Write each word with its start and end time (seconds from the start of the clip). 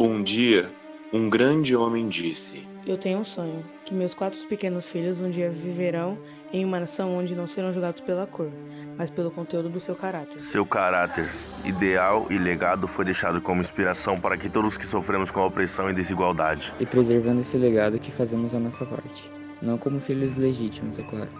Um 0.00 0.22
dia, 0.22 0.70
um 1.12 1.28
grande 1.28 1.74
homem 1.74 2.08
disse: 2.08 2.68
Eu 2.86 2.96
tenho 2.96 3.18
um 3.18 3.24
sonho, 3.24 3.64
que 3.84 3.92
meus 3.92 4.14
quatro 4.14 4.38
pequenos 4.46 4.88
filhos 4.88 5.20
um 5.20 5.28
dia 5.28 5.50
viverão 5.50 6.16
em 6.52 6.64
uma 6.64 6.78
nação 6.78 7.18
onde 7.18 7.34
não 7.34 7.48
serão 7.48 7.72
julgados 7.72 8.00
pela 8.00 8.24
cor, 8.24 8.48
mas 8.96 9.10
pelo 9.10 9.28
conteúdo 9.28 9.68
do 9.68 9.80
seu 9.80 9.96
caráter. 9.96 10.38
Seu 10.38 10.64
caráter, 10.64 11.28
ideal 11.64 12.28
e 12.30 12.38
legado 12.38 12.86
foi 12.86 13.04
deixado 13.04 13.40
como 13.40 13.60
inspiração 13.60 14.16
para 14.16 14.36
que 14.36 14.48
todos 14.48 14.78
que 14.78 14.86
sofremos 14.86 15.32
com 15.32 15.40
opressão 15.40 15.90
e 15.90 15.92
desigualdade. 15.92 16.72
E 16.78 16.86
preservando 16.86 17.40
esse 17.40 17.56
legado 17.56 17.98
que 17.98 18.12
fazemos 18.12 18.54
a 18.54 18.60
nossa 18.60 18.86
parte. 18.86 19.28
Não 19.60 19.76
como 19.78 20.00
filhos 20.00 20.36
legítimos, 20.36 20.96
é 20.96 21.02
claro, 21.02 21.30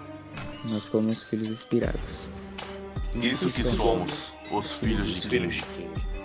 mas 0.65 0.89
como 0.89 1.09
os 1.09 1.23
filhos 1.23 1.49
inspirados. 1.49 2.01
Isso, 3.15 3.47
Isso 3.47 3.57
que 3.57 3.63
somos, 3.63 4.33
os 4.51 4.73
filhos 4.73 5.21
de 5.21 5.29
King. 5.29 6.18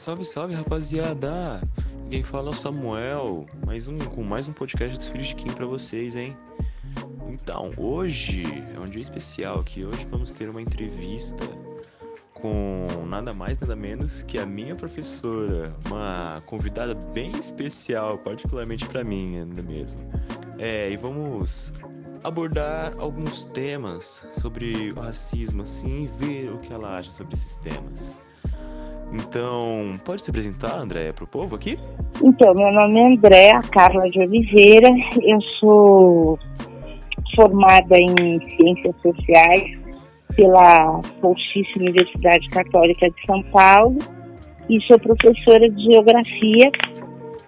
Salve, 0.00 0.24
salve, 0.24 0.54
rapaziada! 0.54 1.60
Quem 2.08 2.22
fala 2.22 2.48
é 2.48 2.52
o 2.52 2.54
Samuel, 2.54 3.44
mais 3.66 3.86
um, 3.86 3.98
com 3.98 4.22
mais 4.22 4.48
um 4.48 4.52
podcast 4.54 4.96
dos 4.96 5.08
Filhos 5.08 5.26
de 5.26 5.34
Kim 5.34 5.52
pra 5.52 5.66
vocês, 5.66 6.16
hein? 6.16 6.34
Então, 7.28 7.70
hoje 7.76 8.44
é 8.74 8.80
um 8.80 8.86
dia 8.86 9.02
especial 9.02 9.62
que 9.62 9.84
hoje 9.84 10.06
vamos 10.06 10.32
ter 10.32 10.48
uma 10.48 10.62
entrevista 10.62 11.44
com 12.32 13.04
nada 13.06 13.34
mais, 13.34 13.58
nada 13.58 13.76
menos 13.76 14.22
que 14.22 14.38
a 14.38 14.46
minha 14.46 14.74
professora, 14.74 15.70
uma 15.84 16.42
convidada 16.46 16.94
bem 16.94 17.36
especial, 17.36 18.16
particularmente 18.16 18.86
para 18.86 19.04
mim, 19.04 19.36
ainda 19.36 19.60
mesmo. 19.60 20.00
É, 20.58 20.90
e 20.90 20.96
vamos 20.96 21.74
abordar 22.24 22.94
alguns 22.98 23.44
temas 23.44 24.26
sobre 24.32 24.92
o 24.92 25.00
racismo, 25.00 25.60
assim, 25.60 26.04
e 26.04 26.06
ver 26.06 26.52
o 26.54 26.58
que 26.58 26.72
ela 26.72 26.96
acha 26.96 27.10
sobre 27.10 27.34
esses 27.34 27.54
temas. 27.56 28.29
Então, 29.12 29.98
pode 30.04 30.22
se 30.22 30.30
apresentar, 30.30 30.78
Andréia, 30.78 31.12
para 31.12 31.24
o 31.24 31.26
povo 31.26 31.56
aqui? 31.56 31.78
Então, 32.22 32.54
meu 32.54 32.72
nome 32.72 33.00
é 33.00 33.06
Andréa 33.06 33.60
Carla 33.72 34.08
de 34.08 34.20
Oliveira, 34.20 34.88
eu 35.22 35.40
sou 35.58 36.38
formada 37.34 37.96
em 37.96 38.40
Ciências 38.50 38.94
Sociais 39.02 39.78
pela 40.34 41.00
Pontifícia 41.20 41.80
Universidade 41.80 42.48
Católica 42.48 43.08
de 43.10 43.26
São 43.26 43.42
Paulo 43.44 43.98
e 44.68 44.80
sou 44.84 44.98
professora 44.98 45.68
de 45.68 45.84
Geografia 45.84 46.70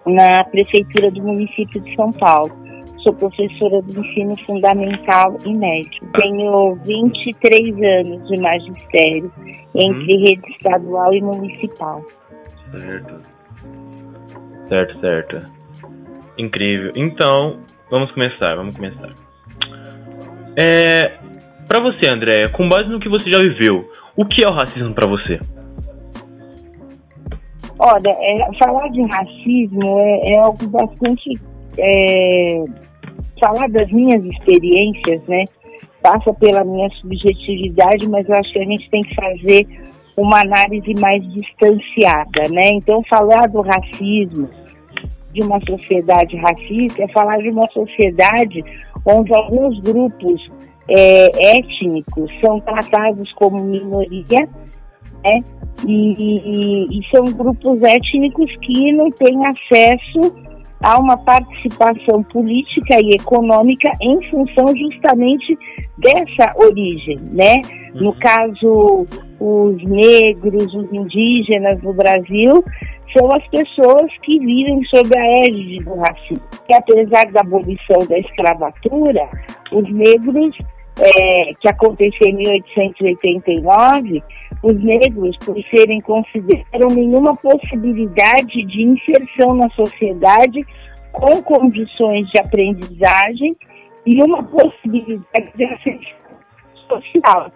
na 0.06 0.44
Prefeitura 0.44 1.10
do 1.10 1.22
município 1.22 1.80
de 1.80 1.94
São 1.94 2.10
Paulo 2.12 2.61
sou 3.02 3.12
professora 3.12 3.82
do 3.82 4.00
ensino 4.00 4.36
fundamental 4.44 5.36
e 5.44 5.54
médio. 5.54 6.02
Tenho 6.14 6.74
23 6.84 7.70
anos 7.82 8.28
de 8.28 8.40
magistério 8.40 9.32
entre 9.74 10.14
uhum. 10.14 10.24
rede 10.24 10.52
estadual 10.52 11.12
e 11.14 11.20
municipal. 11.20 12.04
Certo. 12.70 13.20
Certo, 14.68 15.00
certo. 15.00 15.42
Incrível. 16.38 16.92
Então, 16.96 17.58
vamos 17.90 18.10
começar, 18.12 18.54
vamos 18.54 18.76
começar. 18.76 19.10
É, 20.56 21.18
para 21.66 21.80
você, 21.80 22.08
André, 22.08 22.48
com 22.48 22.68
base 22.68 22.90
no 22.90 23.00
que 23.00 23.08
você 23.08 23.30
já 23.30 23.38
viveu, 23.38 23.90
o 24.16 24.24
que 24.24 24.44
é 24.44 24.48
o 24.48 24.54
racismo 24.54 24.94
para 24.94 25.06
você? 25.06 25.40
Olha, 27.78 28.08
é, 28.08 28.48
falar 28.58 28.88
de 28.88 29.02
racismo 29.02 29.98
é, 29.98 30.32
é 30.32 30.38
algo 30.38 30.66
bastante 30.68 31.34
é, 31.78 32.64
falar 33.42 33.68
das 33.68 33.90
minhas 33.90 34.24
experiências, 34.24 35.20
né? 35.26 35.44
Passa 36.00 36.32
pela 36.34 36.64
minha 36.64 36.88
subjetividade, 36.90 38.08
mas 38.08 38.28
eu 38.28 38.36
acho 38.36 38.52
que 38.52 38.58
a 38.60 38.64
gente 38.64 38.88
tem 38.88 39.02
que 39.02 39.14
fazer 39.16 39.66
uma 40.16 40.40
análise 40.40 40.94
mais 40.94 41.22
distanciada, 41.32 42.48
né? 42.50 42.68
Então, 42.68 43.02
falar 43.10 43.48
do 43.48 43.60
racismo, 43.60 44.48
de 45.32 45.42
uma 45.42 45.58
sociedade 45.66 46.36
racista, 46.36 47.02
é 47.02 47.08
falar 47.08 47.38
de 47.38 47.48
uma 47.48 47.66
sociedade 47.68 48.62
onde 49.04 49.34
alguns 49.34 49.80
grupos 49.80 50.50
é, 50.88 51.56
étnicos 51.58 52.30
são 52.40 52.60
tratados 52.60 53.32
como 53.32 53.64
minoria, 53.64 54.48
né? 55.24 55.40
E, 55.86 56.14
e, 56.18 57.00
e 57.00 57.10
são 57.10 57.32
grupos 57.32 57.82
étnicos 57.82 58.54
que 58.58 58.92
não 58.92 59.10
têm 59.10 59.36
acesso 59.46 60.32
há 60.82 60.98
uma 60.98 61.16
participação 61.16 62.22
política 62.24 63.00
e 63.00 63.10
econômica 63.10 63.90
em 64.00 64.20
função 64.30 64.76
justamente 64.76 65.56
dessa 65.98 66.52
origem, 66.56 67.18
né? 67.32 67.60
No 67.94 68.10
uhum. 68.10 68.18
caso, 68.18 69.06
os 69.38 69.84
negros, 69.84 70.74
os 70.74 70.92
indígenas 70.92 71.82
no 71.82 71.92
Brasil 71.92 72.64
são 73.16 73.30
as 73.32 73.46
pessoas 73.48 74.10
que 74.22 74.38
vivem 74.38 74.82
sob 74.84 75.16
a 75.16 75.44
égide 75.44 75.84
do 75.84 75.94
racismo. 75.96 76.42
E 76.68 76.74
apesar 76.74 77.30
da 77.30 77.40
abolição 77.40 78.06
da 78.08 78.18
escravatura, 78.18 79.28
os 79.70 79.92
negros 79.92 80.56
é, 80.98 81.54
que 81.60 81.68
aconteceu 81.68 82.28
em 82.28 82.36
1889, 82.36 84.22
os 84.62 84.82
negros, 84.82 85.36
por 85.38 85.56
serem 85.74 86.00
considerados 86.00 86.94
nenhuma 86.94 87.36
possibilidade 87.36 88.64
de 88.64 88.82
inserção 88.82 89.54
na 89.54 89.68
sociedade 89.70 90.64
com 91.10 91.42
condições 91.42 92.30
de 92.30 92.38
aprendizagem 92.38 93.56
e 94.06 94.22
uma 94.22 94.44
possibilidade 94.44 95.50
de 95.56 95.64
ascensão 95.64 96.12
social. 96.88 97.50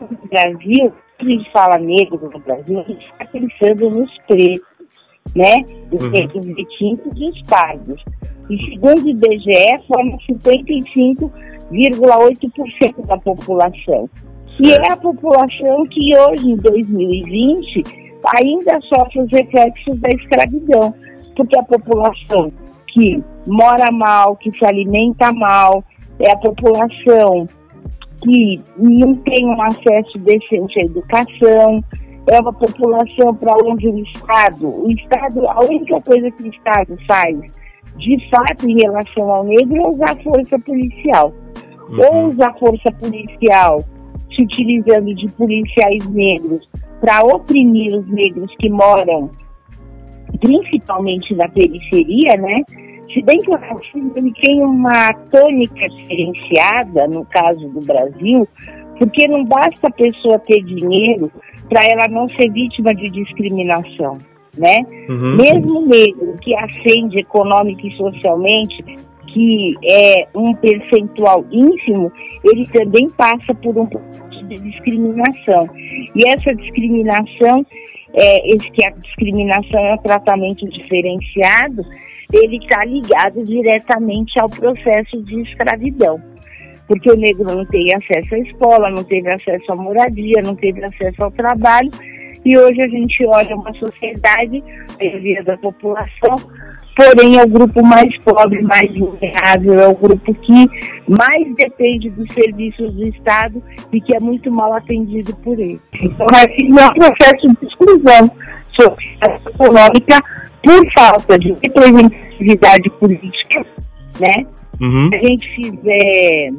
No 0.00 0.08
Brasil, 0.28 0.90
quando 1.18 1.28
a 1.28 1.32
gente 1.32 1.52
fala 1.52 1.76
negro 1.78 2.30
no 2.32 2.38
Brasil, 2.40 2.80
a 2.80 2.84
gente 2.84 3.04
está 3.04 3.26
pensando 3.26 3.90
nos 3.90 4.10
pretos, 4.26 4.66
né? 5.36 5.58
Os 5.92 6.02
uhum. 6.02 6.10
negros 6.10 6.46
retintos 6.46 7.20
e 7.20 7.28
os 7.28 7.42
pardos. 7.42 8.02
E 8.50 8.58
segundo 8.64 9.04
o 9.04 9.08
IBGE, 9.08 9.78
forma 9.86 10.18
55,8% 10.28 13.06
da 13.06 13.16
população. 13.18 14.10
E 14.60 14.72
é 14.72 14.92
a 14.92 14.96
população 14.96 15.86
que 15.86 16.16
hoje, 16.16 16.50
em 16.50 16.56
2020, 16.56 17.82
ainda 18.36 18.80
sofre 18.82 19.20
os 19.20 19.32
reflexos 19.32 19.98
da 20.00 20.08
escravidão, 20.10 20.94
porque 21.34 21.58
a 21.58 21.62
população 21.62 22.52
que 22.88 23.22
mora 23.46 23.90
mal, 23.90 24.36
que 24.36 24.52
se 24.56 24.64
alimenta 24.64 25.32
mal, 25.32 25.82
é 26.18 26.30
a 26.30 26.36
população 26.36 27.48
que 28.22 28.60
não 28.78 29.14
tem 29.16 29.46
um 29.46 29.62
acesso 29.62 30.18
decente 30.18 30.78
à 30.78 30.84
educação, 30.84 31.82
é 32.28 32.40
uma 32.40 32.52
população 32.52 33.34
para 33.34 33.56
onde 33.64 33.88
o 33.88 33.98
Estado, 33.98 34.66
o 34.66 34.90
Estado, 34.92 35.48
a 35.48 35.64
única 35.64 36.00
coisa 36.02 36.30
que 36.30 36.44
o 36.44 36.46
Estado 36.46 36.96
faz 37.06 37.36
de 37.96 38.30
fato 38.30 38.68
em 38.68 38.80
relação 38.80 39.30
ao 39.30 39.44
negro 39.44 39.76
é 39.76 39.88
usar 39.88 40.12
a 40.12 40.22
força 40.22 40.58
policial. 40.60 41.32
Uhum. 41.88 41.98
Ou 41.98 42.28
usar 42.28 42.54
força 42.58 42.92
policial 42.92 43.82
se 44.34 44.42
utilizando 44.42 45.14
de 45.14 45.28
policiais 45.32 46.06
negros 46.08 46.68
para 47.00 47.20
oprimir 47.22 47.96
os 47.96 48.06
negros 48.08 48.54
que 48.58 48.70
moram 48.70 49.30
principalmente 50.40 51.34
na 51.34 51.48
periferia, 51.48 52.36
né? 52.36 52.62
Se 53.12 53.22
bem 53.22 53.38
que 53.38 53.50
o 53.50 53.56
racismo 53.56 54.12
ele 54.16 54.32
tem 54.40 54.64
uma 54.64 55.12
tônica 55.30 55.88
diferenciada 55.88 57.06
no 57.08 57.24
caso 57.26 57.68
do 57.68 57.80
Brasil, 57.80 58.48
porque 58.98 59.28
não 59.28 59.44
basta 59.44 59.88
a 59.88 59.90
pessoa 59.90 60.38
ter 60.38 60.62
dinheiro 60.62 61.30
para 61.68 61.84
ela 61.86 62.08
não 62.08 62.28
ser 62.28 62.50
vítima 62.50 62.94
de 62.94 63.10
discriminação, 63.10 64.16
né? 64.56 64.76
Uhum. 65.08 65.36
Mesmo 65.36 65.86
negro 65.86 66.36
que 66.40 66.56
ascende 66.56 67.18
econômica 67.18 67.86
e 67.86 67.90
socialmente, 67.90 68.84
que 69.32 69.74
é 69.84 70.26
um 70.34 70.54
percentual 70.54 71.44
ínfimo, 71.50 72.12
ele 72.44 72.66
também 72.66 73.08
passa 73.10 73.54
por 73.54 73.76
um 73.76 73.86
processo 73.86 74.44
de 74.46 74.56
discriminação. 74.56 75.68
E 76.14 76.28
essa 76.28 76.54
discriminação, 76.54 77.64
é, 78.14 78.54
esse 78.54 78.70
que 78.70 78.86
a 78.86 78.90
discriminação 78.90 79.80
é 79.80 79.94
um 79.94 79.98
tratamento 79.98 80.68
diferenciado, 80.68 81.82
ele 82.32 82.58
está 82.58 82.84
ligado 82.84 83.42
diretamente 83.44 84.38
ao 84.38 84.48
processo 84.48 85.22
de 85.22 85.40
escravidão. 85.42 86.20
Porque 86.86 87.10
o 87.10 87.16
negro 87.16 87.44
não 87.44 87.64
tem 87.66 87.94
acesso 87.94 88.34
à 88.34 88.38
escola, 88.38 88.90
não 88.90 89.04
teve 89.04 89.30
acesso 89.30 89.72
à 89.72 89.76
moradia, 89.76 90.42
não 90.42 90.54
teve 90.54 90.84
acesso 90.84 91.22
ao 91.24 91.30
trabalho, 91.30 91.90
e 92.44 92.58
hoje 92.58 92.82
a 92.82 92.88
gente 92.88 93.24
olha 93.24 93.54
uma 93.54 93.72
sociedade, 93.74 94.62
a 94.88 95.04
maioria 95.04 95.44
da 95.44 95.56
população, 95.58 96.40
porém 96.96 97.38
é 97.38 97.44
o 97.44 97.48
grupo 97.48 97.84
mais 97.84 98.16
pobre, 98.18 98.62
mais 98.62 98.92
vulnerável, 98.96 99.80
é 99.80 99.88
o 99.88 99.94
grupo 99.94 100.34
que 100.34 100.66
mais 101.08 101.54
depende 101.56 102.10
dos 102.10 102.28
serviços 102.32 102.92
do 102.94 103.04
Estado 103.04 103.62
e 103.92 104.00
que 104.00 104.14
é 104.14 104.20
muito 104.20 104.50
mal 104.50 104.72
atendido 104.74 105.34
por 105.36 105.58
ele. 105.58 105.78
Então, 105.94 106.26
racismo 106.32 106.78
é 106.80 106.86
um 106.86 106.92
processo 106.92 107.48
de 107.48 107.66
exclusão. 107.66 108.30
social 108.72 109.42
e 109.46 109.50
econômica 109.50 110.18
por 110.62 110.92
falta 110.92 111.38
de 111.38 111.52
representatividade 111.62 112.90
política, 112.98 113.66
né? 114.20 114.46
Uhum. 114.80 115.08
Se 115.08 115.14
a 115.14 115.24
gente 115.24 115.54
fizer 115.54 116.50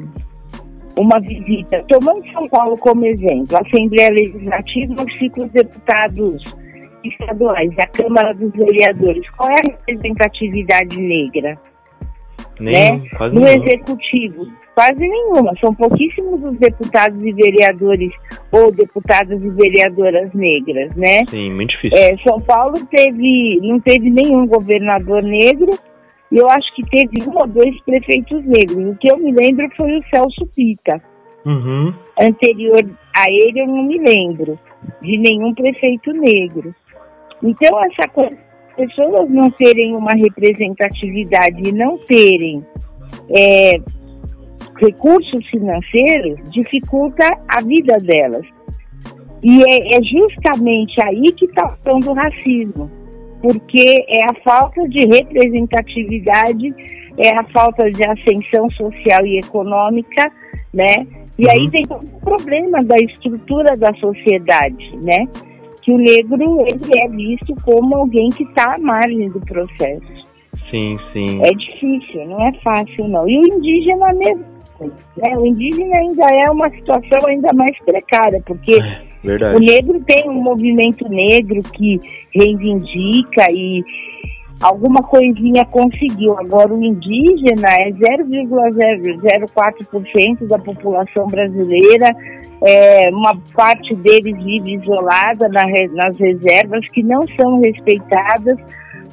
uma 0.96 1.20
visita, 1.20 1.84
tomando 1.88 2.22
São 2.32 2.48
Paulo 2.48 2.76
como 2.78 3.04
exemplo, 3.04 3.56
a 3.56 3.60
Assembleia 3.60 4.10
Legislativa, 4.10 5.02
os 5.02 5.18
ciclos 5.18 5.50
deputados 5.50 6.56
estaduais, 7.04 7.70
a 7.78 7.86
Câmara 7.86 8.34
dos 8.34 8.52
Vereadores, 8.52 9.28
qual 9.30 9.50
é 9.50 9.54
a 9.54 9.72
representatividade 9.72 10.96
negra? 10.98 11.58
Nem, 12.58 12.98
né? 12.98 13.00
No 13.32 13.46
executivo, 13.46 14.46
quase 14.74 15.00
nenhuma. 15.00 15.52
São 15.60 15.74
pouquíssimos 15.74 16.42
os 16.42 16.58
deputados 16.58 17.20
e 17.24 17.32
vereadores 17.32 18.12
ou 18.52 18.74
deputadas 18.74 19.42
e 19.42 19.50
vereadoras 19.50 20.32
negras, 20.32 20.94
né? 20.94 21.24
Sim, 21.28 21.52
muito 21.52 21.70
difícil. 21.70 21.98
É, 21.98 22.16
São 22.18 22.40
Paulo 22.40 22.84
teve, 22.86 23.60
não 23.62 23.80
teve 23.80 24.10
nenhum 24.10 24.46
governador 24.46 25.22
negro 25.22 25.78
e 26.30 26.36
eu 26.36 26.48
acho 26.50 26.74
que 26.74 26.82
teve 26.88 27.28
um 27.28 27.36
ou 27.36 27.46
dois 27.46 27.80
prefeitos 27.82 28.44
negros. 28.44 28.92
O 28.92 28.96
que 28.96 29.10
eu 29.10 29.18
me 29.18 29.32
lembro 29.32 29.68
foi 29.76 29.98
o 29.98 30.04
Celso 30.08 30.46
Pita. 30.54 31.00
Uhum. 31.44 31.92
Anterior 32.18 32.82
a 33.16 33.30
ele 33.30 33.60
eu 33.60 33.66
não 33.66 33.84
me 33.84 33.98
lembro 33.98 34.58
de 35.02 35.18
nenhum 35.18 35.54
prefeito 35.54 36.12
negro. 36.12 36.74
Então 37.44 37.78
essa 37.84 38.08
coisa, 38.08 38.36
pessoas 38.74 39.28
não 39.28 39.50
terem 39.50 39.94
uma 39.94 40.12
representatividade 40.12 41.68
e 41.68 41.72
não 41.72 41.98
terem 41.98 42.64
é, 43.30 43.72
recursos 44.80 45.46
financeiros 45.50 46.50
dificulta 46.50 47.28
a 47.48 47.60
vida 47.60 47.98
delas. 47.98 48.46
E 49.42 49.62
é, 49.62 49.96
é 49.96 50.02
justamente 50.02 51.00
aí 51.02 51.30
que 51.32 51.44
está 51.44 51.66
o 51.66 51.76
tom 51.84 52.00
do 52.00 52.14
racismo, 52.14 52.90
porque 53.42 54.06
é 54.08 54.24
a 54.24 54.34
falta 54.42 54.88
de 54.88 55.04
representatividade, 55.04 56.74
é 57.18 57.36
a 57.36 57.44
falta 57.52 57.90
de 57.90 58.02
ascensão 58.08 58.70
social 58.70 59.26
e 59.26 59.38
econômica, 59.38 60.32
né? 60.72 61.06
E 61.38 61.48
aí 61.50 61.58
Uhum. 61.58 61.70
tem 61.70 61.84
o 61.90 62.20
problema 62.20 62.78
da 62.84 62.96
estrutura 62.96 63.76
da 63.76 63.92
sociedade, 63.94 64.96
né? 65.02 65.28
Que 65.84 65.92
o 65.92 65.98
negro 65.98 66.64
ele 66.66 66.98
é 66.98 67.08
visto 67.08 67.54
como 67.62 67.94
alguém 67.94 68.30
que 68.30 68.44
está 68.44 68.74
à 68.74 68.78
margem 68.78 69.28
do 69.28 69.40
processo. 69.40 70.34
Sim, 70.70 70.96
sim. 71.12 71.42
É 71.42 71.50
difícil, 71.50 72.26
não 72.26 72.40
é 72.40 72.52
fácil 72.62 73.06
não. 73.06 73.28
E 73.28 73.38
o 73.38 73.46
indígena 73.46 74.12
mesmo, 74.14 74.44
né? 75.16 75.36
O 75.36 75.46
indígena 75.46 75.94
ainda 75.98 76.30
é 76.30 76.50
uma 76.50 76.70
situação 76.70 77.26
ainda 77.26 77.52
mais 77.52 77.78
precária, 77.84 78.42
porque 78.46 78.76
o 78.76 79.26
Verdade. 79.26 79.64
negro 79.64 80.02
tem 80.06 80.28
um 80.28 80.42
movimento 80.42 81.08
negro 81.08 81.62
que 81.72 81.98
reivindica 82.34 83.46
e 83.52 83.84
alguma 84.60 85.02
coisinha 85.02 85.64
conseguiu. 85.64 86.38
Agora 86.38 86.72
o 86.72 86.80
indígena 86.82 87.68
é 87.68 87.90
0,004% 87.90 90.46
da 90.46 90.58
população 90.58 91.26
brasileira, 91.26 92.08
é, 92.62 93.10
uma 93.10 93.36
parte 93.54 93.96
deles 93.96 94.40
vive 94.42 94.74
isolada 94.74 95.48
na 95.48 95.64
nas 95.92 96.16
reservas 96.16 96.88
que 96.90 97.02
não 97.02 97.22
são 97.38 97.60
respeitadas 97.60 98.58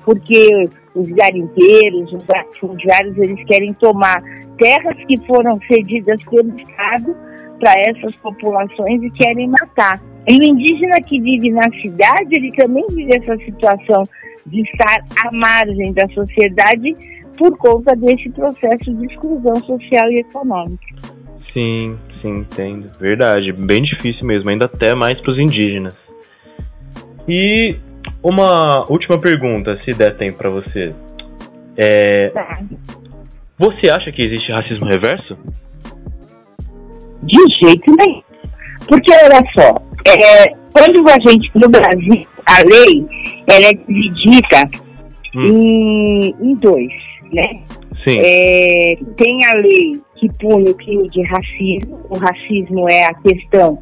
porque 0.04 0.70
os 0.96 1.10
garimpeiros, 1.10 2.12
os 2.12 2.26
latifundiários, 2.28 3.18
eles 3.18 3.44
querem 3.46 3.74
tomar 3.74 4.22
terras 4.58 4.98
que 5.06 5.18
foram 5.26 5.60
cedidas 5.68 6.24
pelo 6.24 6.58
Estado 6.58 7.16
para 7.60 7.74
essas 7.88 8.16
populações 8.18 9.04
e 9.04 9.10
querem 9.12 9.50
matar. 9.50 10.02
E 10.28 10.38
o 10.38 10.44
indígena 10.44 11.02
que 11.02 11.20
vive 11.20 11.50
na 11.50 11.70
cidade, 11.82 12.30
ele 12.32 12.52
também 12.54 12.86
vive 12.90 13.16
essa 13.16 13.36
situação 13.38 14.04
de 14.46 14.62
estar 14.62 15.04
à 15.26 15.32
margem 15.32 15.94
da 15.94 16.08
sociedade 16.10 16.96
por 17.38 17.58
conta 17.58 17.96
desse 17.96 18.30
processo 18.30 18.94
de 18.94 19.06
exclusão 19.06 19.56
social 19.64 20.12
e 20.12 20.20
econômica. 20.20 20.96
Sim, 21.54 21.98
sim, 22.22 22.40
entendo. 22.40 22.90
Verdade. 23.00 23.52
Bem 23.52 23.82
difícil 23.82 24.26
mesmo, 24.26 24.50
ainda 24.50 24.66
até 24.66 24.94
mais 24.96 25.20
para 25.22 25.32
os 25.32 25.40
indígenas. 25.40 25.96
E 27.28 27.76
uma 28.24 28.86
última 28.90 29.20
pergunta, 29.20 29.80
se 29.84 29.94
der 29.94 30.16
tempo 30.18 30.38
para 30.38 30.50
você. 30.50 30.94
É, 31.78 32.32
você 33.58 33.90
acha 33.90 34.12
que 34.12 34.26
existe 34.26 34.52
racismo 34.52 34.88
reverso? 34.88 35.38
De 37.24 37.38
jeito 37.62 37.96
nenhum. 37.96 38.31
Porque, 38.88 39.12
olha 39.12 39.42
só, 39.54 39.76
é, 40.08 40.48
quando 40.74 41.08
a 41.10 41.30
gente, 41.30 41.52
no 41.56 41.70
Brasil, 41.70 42.26
a 42.46 42.60
lei, 42.66 43.06
ela 43.48 43.68
é 43.68 43.74
dividida 43.74 44.70
em, 45.36 46.36
em 46.42 46.56
dois, 46.56 46.92
né? 47.32 47.62
Sim. 48.04 48.20
É, 48.20 48.96
tem 49.16 49.46
a 49.46 49.54
lei 49.54 50.02
que 50.16 50.28
pune 50.40 50.70
o 50.70 50.76
crime 50.76 51.08
de 51.10 51.22
racismo. 51.24 52.00
O 52.10 52.18
racismo 52.18 52.90
é 52.90 53.06
a 53.06 53.14
questão 53.14 53.78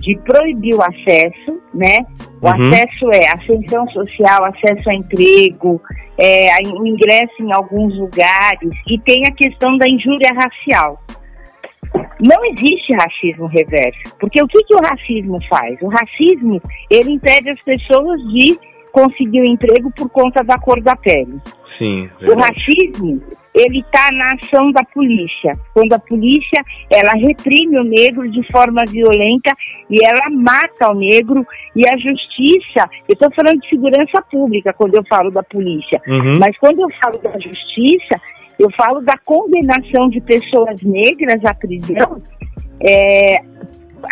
de 0.00 0.16
proibir 0.24 0.74
o 0.74 0.82
acesso, 0.82 1.60
né? 1.72 1.98
O 2.40 2.46
Uhum. 2.48 2.52
acesso 2.72 3.10
é 3.12 3.26
ascensão 3.32 3.86
social, 3.90 4.44
acesso 4.44 4.90
a 4.90 4.94
emprego, 4.94 5.80
é, 6.18 6.50
a- 6.52 6.72
o 6.74 6.86
ingresso 6.86 7.34
em 7.40 7.52
alguns 7.52 7.96
lugares 7.96 8.70
e 8.88 8.98
tem 9.00 9.22
a 9.28 9.32
questão 9.32 9.78
da 9.78 9.88
injúria 9.88 10.30
racial. 10.34 11.00
Não 12.20 12.44
existe 12.46 12.92
racismo 12.94 13.46
reverso, 13.46 14.14
porque 14.18 14.40
o 14.42 14.46
que, 14.46 14.62
que 14.64 14.74
o 14.74 14.80
racismo 14.82 15.38
faz? 15.48 15.76
O 15.82 15.88
racismo 15.88 16.60
ele 16.88 17.12
impede 17.12 17.50
as 17.50 17.60
pessoas 17.62 18.20
de 18.32 18.58
conseguir 18.92 19.40
um 19.40 19.52
emprego 19.52 19.90
por 19.90 20.08
conta 20.10 20.44
da 20.44 20.56
cor 20.58 20.80
da 20.80 20.94
pele. 20.94 21.40
Sim, 21.78 22.08
O 22.28 22.38
racismo, 22.38 23.20
ele 23.54 23.80
está 23.80 24.08
na 24.12 24.34
ação 24.34 24.70
da 24.72 24.84
polícia. 24.84 25.58
Quando 25.74 25.94
a 25.94 25.98
polícia, 25.98 26.62
ela 26.90 27.12
reprime 27.14 27.78
o 27.78 27.82
negro 27.82 28.30
de 28.30 28.42
forma 28.52 28.82
violenta 28.86 29.52
e 29.90 30.04
ela 30.04 30.28
mata 30.30 30.90
o 30.90 30.94
negro 30.94 31.44
e 31.74 31.82
a 31.88 31.96
justiça, 31.96 32.88
eu 33.08 33.14
estou 33.14 33.32
falando 33.34 33.58
de 33.60 33.68
segurança 33.70 34.22
pública 34.30 34.72
quando 34.74 34.94
eu 34.94 35.04
falo 35.08 35.30
da 35.30 35.42
polícia, 35.42 36.00
Uhum. 36.06 36.38
mas 36.38 36.56
quando 36.58 36.80
eu 36.82 36.88
falo 37.02 37.18
da 37.18 37.32
justiça, 37.40 38.20
eu 38.62 38.70
falo 38.76 39.00
da 39.00 39.18
condenação 39.24 40.08
de 40.08 40.20
pessoas 40.20 40.80
negras 40.82 41.44
à 41.44 41.52
prisão 41.52 42.22
é, 42.80 43.38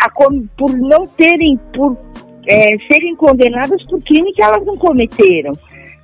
a 0.01 0.11
por 0.57 0.77
não 0.77 1.03
terem, 1.17 1.57
por 1.73 1.97
é, 2.49 2.77
serem 2.91 3.15
condenadas 3.15 3.81
por 3.85 4.03
crime 4.03 4.33
que 4.33 4.43
elas 4.43 4.67
não 4.67 4.77
cometeram. 4.77 5.53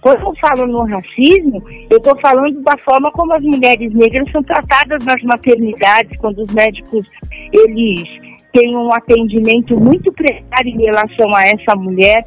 Quando 0.00 0.20
eu 0.20 0.34
falo 0.40 0.66
no 0.68 0.84
racismo, 0.84 1.60
eu 1.90 1.96
estou 1.96 2.16
falando 2.20 2.62
da 2.62 2.78
forma 2.78 3.10
como 3.10 3.34
as 3.34 3.42
mulheres 3.42 3.92
negras 3.92 4.30
são 4.30 4.42
tratadas 4.44 5.04
nas 5.04 5.20
maternidades, 5.24 6.16
quando 6.20 6.38
os 6.42 6.50
médicos 6.54 7.10
eles 7.52 8.04
têm 8.52 8.76
um 8.76 8.92
atendimento 8.92 9.76
muito 9.76 10.12
precário 10.12 10.70
em 10.70 10.84
relação 10.84 11.34
a 11.34 11.42
essa 11.48 11.74
mulher 11.74 12.24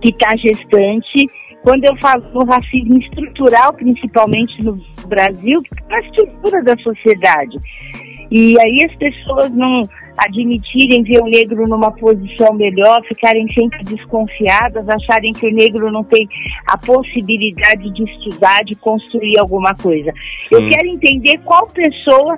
que 0.00 0.10
está 0.10 0.36
gestante. 0.36 1.26
Quando 1.62 1.84
eu 1.84 1.96
falo 1.96 2.24
no 2.32 2.44
racismo 2.44 2.98
estrutural, 2.98 3.72
principalmente 3.74 4.62
no 4.62 4.80
Brasil, 5.06 5.60
que 5.62 5.92
é 5.92 5.96
a 5.96 6.00
estrutura 6.00 6.62
da 6.62 6.76
sociedade. 6.78 7.58
E 8.30 8.58
aí 8.60 8.84
as 8.88 8.96
pessoas 8.96 9.50
não 9.50 9.82
admitirem 10.20 11.02
ver 11.02 11.20
o 11.20 11.24
negro 11.24 11.66
numa 11.66 11.90
posição 11.90 12.52
melhor, 12.54 13.02
ficarem 13.06 13.46
sempre 13.52 13.82
desconfiadas, 13.84 14.88
acharem 14.88 15.32
que 15.32 15.46
o 15.46 15.52
negro 15.52 15.90
não 15.90 16.04
tem 16.04 16.28
a 16.66 16.76
possibilidade 16.76 17.90
de 17.90 18.04
estudar, 18.04 18.62
de 18.64 18.74
construir 18.76 19.38
alguma 19.38 19.74
coisa. 19.74 20.12
Eu 20.50 20.58
Sim. 20.58 20.68
quero 20.68 20.88
entender 20.88 21.38
qual 21.44 21.66
pessoa, 21.68 22.36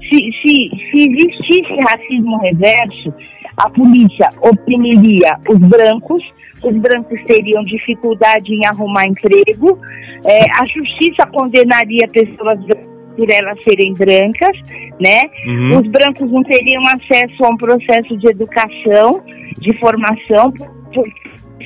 se, 0.00 0.18
se, 0.42 0.70
se 0.90 1.10
existisse 1.10 1.74
racismo 1.88 2.38
reverso, 2.38 3.14
a 3.56 3.70
polícia 3.70 4.28
oprimiria 4.40 5.38
os 5.48 5.58
brancos, 5.58 6.24
os 6.62 6.76
brancos 6.76 7.20
teriam 7.24 7.64
dificuldade 7.64 8.54
em 8.54 8.66
arrumar 8.66 9.06
emprego, 9.06 9.78
eh, 10.24 10.46
a 10.58 10.66
justiça 10.66 11.26
condenaria 11.26 12.08
pessoas 12.08 12.58
brancas 12.64 12.91
por 13.16 13.30
elas 13.30 13.62
serem 13.62 13.94
brancas, 13.94 14.56
né? 15.00 15.22
Uhum. 15.46 15.80
Os 15.80 15.88
brancos 15.88 16.30
não 16.30 16.42
teriam 16.42 16.82
acesso 16.88 17.44
a 17.44 17.48
um 17.48 17.56
processo 17.56 18.16
de 18.16 18.28
educação, 18.28 19.22
de 19.58 19.78
formação, 19.78 20.52
por, 20.52 21.04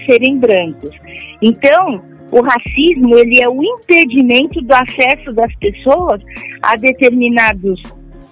serem 0.07 0.39
brancos. 0.39 0.91
Então, 1.43 2.03
o 2.31 2.41
racismo 2.43 3.17
ele 3.17 3.41
é 3.41 3.49
o 3.49 3.63
impedimento 3.63 4.61
do 4.61 4.73
acesso 4.75 5.33
das 5.33 5.55
pessoas 5.57 6.21
a 6.63 6.77
determinados 6.77 7.81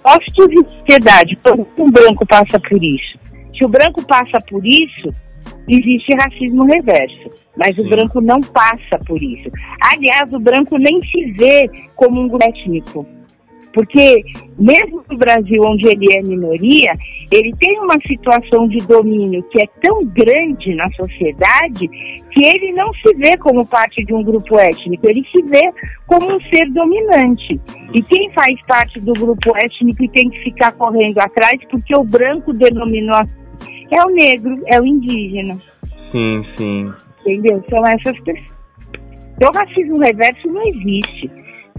postos 0.03 0.47
de 0.49 0.57
sociedade. 0.57 1.37
Um 1.77 1.89
branco 1.89 2.25
passa 2.25 2.59
por 2.59 2.83
isso. 2.83 3.17
Se 3.57 3.63
o 3.63 3.69
branco 3.69 4.05
passa 4.05 4.39
por 4.49 4.65
isso, 4.65 5.09
existe 5.67 6.13
racismo 6.13 6.65
reverso. 6.65 7.31
Mas 7.57 7.77
o 7.77 7.83
Sim. 7.83 7.89
branco 7.89 8.21
não 8.21 8.41
passa 8.41 8.99
por 9.05 9.21
isso. 9.21 9.49
Aliás, 9.81 10.31
o 10.33 10.39
branco 10.39 10.77
nem 10.77 11.03
se 11.05 11.31
vê 11.31 11.69
como 11.95 12.21
um 12.21 12.27
grupo 12.27 12.45
étnico. 12.45 13.05
Porque 13.75 14.23
mesmo 14.57 15.03
no 15.11 15.17
Brasil, 15.17 15.61
onde 15.61 15.85
ele 15.87 16.07
é 16.15 16.21
minoria, 16.21 16.93
ele 17.29 17.53
tem 17.59 17.77
uma 17.81 17.99
situação 18.07 18.69
de 18.69 18.77
domínio 18.87 19.43
que 19.51 19.61
é 19.61 19.67
tão 19.81 20.05
grande 20.05 20.73
na 20.75 20.89
sociedade 20.91 21.89
que 22.31 22.45
ele 22.45 22.71
não 22.71 22.91
se 22.93 23.13
vê 23.15 23.35
como 23.37 23.67
parte 23.67 24.03
de 24.05 24.13
um 24.13 24.23
grupo 24.23 24.57
étnico, 24.57 25.09
ele 25.09 25.25
se 25.29 25.41
vê 25.43 25.69
como 26.07 26.37
um 26.37 26.39
ser 26.43 26.71
dominante. 26.71 27.59
E 27.93 28.01
quem 28.03 28.31
faz 28.31 28.55
parte 28.65 28.99
do 29.01 29.11
grupo 29.11 29.57
étnico 29.57 30.05
e 30.05 30.09
tem 30.09 30.29
que 30.29 30.39
ficar 30.43 30.71
correndo 30.71 31.19
atrás 31.19 31.59
porque 31.69 31.93
o 31.97 32.03
branco 32.03 32.53
denominou 32.53 33.23
é 33.91 34.03
o 34.03 34.09
negro, 34.09 34.61
é 34.67 34.79
o 34.79 34.85
indígena. 34.85 35.55
Sim, 36.11 36.45
sim. 36.57 36.93
Entendeu? 37.21 37.63
São 37.69 37.85
essas 37.85 38.19
pessoas. 38.21 38.55
Então, 39.35 39.49
o 39.49 39.53
racismo 39.53 39.99
reverso 39.99 40.47
não 40.47 40.65
existe. 40.67 41.29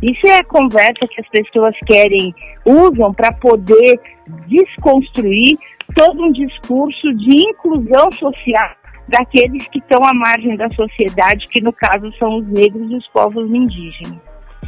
Isso 0.02 0.26
é 0.26 0.38
a 0.38 0.44
conversa 0.44 1.06
que 1.08 1.20
as 1.20 1.28
pessoas 1.28 1.74
querem, 1.86 2.34
usam 2.66 3.14
para 3.14 3.32
poder 3.32 3.98
desconstruir 4.46 5.56
todo 5.94 6.22
um 6.22 6.32
discurso 6.32 7.14
de 7.14 7.48
inclusão 7.48 8.12
social 8.12 8.70
daqueles 9.08 9.66
que 9.68 9.78
estão 9.78 10.04
à 10.04 10.12
margem 10.12 10.56
da 10.56 10.68
sociedade, 10.70 11.48
que 11.48 11.62
no 11.62 11.72
caso 11.72 12.12
são 12.18 12.38
os 12.38 12.48
negros 12.48 12.90
e 12.90 12.96
os 12.96 13.06
povos 13.08 13.48
indígenas. 13.50 14.18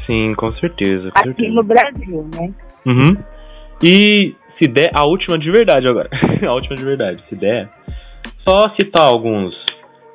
Sim, 0.07 0.35
com 0.37 0.53
certeza. 0.55 1.11
Com 1.11 1.19
aqui 1.19 1.29
certeza. 1.29 1.55
no 1.55 1.63
Brasil, 1.63 2.31
né? 2.35 2.51
Uhum. 2.87 3.17
E 3.83 4.35
se 4.59 4.69
der, 4.69 4.91
a 4.95 5.07
última 5.07 5.39
de 5.39 5.51
verdade 5.51 5.87
agora. 5.89 6.09
a 6.47 6.53
última 6.53 6.77
de 6.77 6.85
verdade, 6.85 7.23
se 7.29 7.37
der. 7.37 7.69
Só 8.47 8.69
citar 8.69 9.07
alguns. 9.07 9.55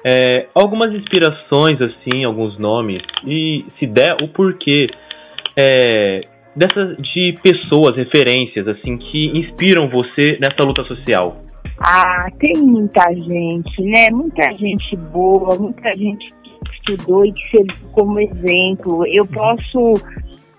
é, 0.05 0.47
algumas 0.53 0.93
inspirações, 0.93 1.79
assim, 1.81 2.23
alguns 2.25 2.59
nomes. 2.59 3.01
E 3.25 3.65
se 3.79 3.88
der, 3.88 4.17
o 4.21 4.27
porquê. 4.27 4.88
É, 5.57 6.21
dessas 6.55 6.97
de 6.97 7.38
pessoas, 7.43 7.95
referências, 7.95 8.67
assim, 8.67 8.97
que 8.97 9.38
inspiram 9.38 9.89
você 9.89 10.38
nessa 10.39 10.63
luta 10.63 10.83
social. 10.83 11.38
Ah, 11.79 12.27
tem 12.39 12.62
muita 12.62 13.03
gente, 13.13 13.81
né? 13.81 14.09
Muita 14.12 14.51
gente 14.53 14.95
boa, 14.95 15.57
muita 15.57 15.91
gente 15.93 16.33
que 16.43 16.73
estudou 16.73 17.25
e 17.25 17.31
que 17.31 17.50
serviu 17.50 17.89
como 17.91 18.19
exemplo. 18.19 19.05
Eu 19.07 19.25
posso 19.25 20.00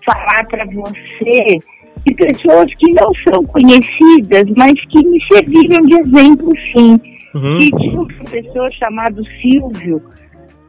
falar 0.05 0.45
para 0.47 0.65
você 0.65 1.59
de 2.05 2.13
pessoas 2.15 2.71
que 2.75 2.91
não 2.93 3.11
são 3.29 3.43
conhecidas, 3.45 4.45
mas 4.55 4.73
que 4.89 5.05
me 5.07 5.19
serviram 5.27 5.85
de 5.85 5.93
exemplo, 5.95 6.51
sim. 6.75 6.99
Uhum. 7.33 7.57
E 7.59 7.69
tinha 7.71 8.01
um 8.01 8.07
professor 8.07 8.71
chamado 8.73 9.21
Silvio, 9.41 10.01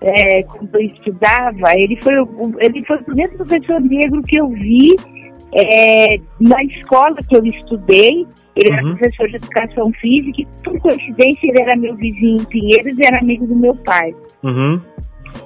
é, 0.01 0.43
quando 0.43 0.75
eu 0.75 0.81
estudava, 0.87 1.73
ele 1.77 1.97
foi, 2.03 2.19
o- 2.21 2.55
ele 2.61 2.85
foi 2.87 2.97
o 2.97 3.05
primeiro 3.05 3.33
professor 3.37 3.81
negro 3.81 4.23
que 4.23 4.39
eu 4.39 4.49
vi 4.51 4.95
é, 5.55 6.19
na 6.41 6.63
escola 6.65 7.17
que 7.29 7.37
eu 7.37 7.45
estudei. 7.47 8.27
Ele 8.57 8.73
era 8.73 8.83
Uhum. 8.85 8.97
professor 8.97 9.29
de 9.29 9.37
educação 9.37 9.93
física 10.01 10.41
e, 10.43 10.47
por 10.65 10.79
coincidência, 10.81 11.47
ele 11.49 11.61
era 11.61 11.77
meu 11.77 11.95
vizinho 11.95 12.41
em 12.41 12.45
Pinheiros 12.47 12.99
e 12.99 13.05
era 13.05 13.19
amigo 13.19 13.47
do 13.47 13.55
meu 13.55 13.75
pai. 13.77 14.13
Uhum. 14.43 14.81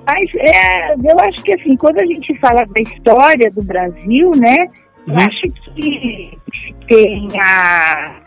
Mas 0.07 0.31
é, 0.37 0.95
eu 0.95 1.19
acho 1.29 1.43
que, 1.43 1.53
assim, 1.55 1.77
quando 1.77 2.01
a 2.01 2.07
gente 2.07 2.35
fala 2.39 2.65
da 2.65 2.81
história 2.81 3.51
do 3.51 3.63
Brasil, 3.65 4.31
né, 4.37 4.69
eu 5.07 5.15
Uhum. 5.15 5.21
acho 5.21 5.75
que 5.75 6.39
tem 6.87 7.29
a 7.41 8.21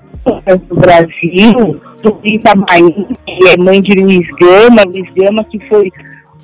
do 0.70 0.76
Brasil, 0.76 1.82
do 2.02 2.20
Itamaií, 2.24 3.08
que 3.26 3.50
é 3.50 3.58
mãe 3.58 3.82
de 3.82 4.00
Luiz 4.00 4.28
Gama, 4.40 4.84
Luiz 4.86 5.10
Gama 5.14 5.44
que 5.44 5.60
foi 5.68 5.92